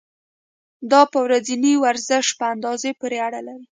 [0.91, 3.65] دا په ورځني ورزش په اندازې پورې اړه لري.